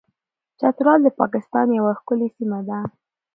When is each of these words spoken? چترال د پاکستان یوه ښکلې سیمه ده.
چترال 0.59 0.99
د 1.03 1.07
پاکستان 1.19 1.67
یوه 1.79 1.91
ښکلې 1.99 2.27
سیمه 2.37 2.59
ده. 2.67 2.79